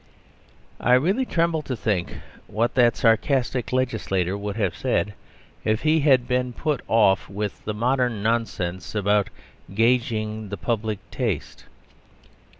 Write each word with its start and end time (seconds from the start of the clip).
I 0.79 0.93
really 0.95 1.27
tremble 1.27 1.61
to 1.61 1.75
think 1.75 2.17
what 2.47 2.73
that 2.73 2.97
sarcastic 2.97 3.71
legislator 3.71 4.35
would 4.35 4.55
have 4.55 4.75
said 4.75 5.13
if 5.63 5.83
he 5.83 5.99
had 5.99 6.27
been 6.27 6.53
put 6.53 6.81
off 6.87 7.29
with 7.29 7.63
the 7.65 7.73
modern 7.75 8.23
nonsense 8.23 8.95
about 8.95 9.29
"gauging 9.75 10.49
the 10.49 10.57
public 10.57 10.97
taste." 11.11 11.65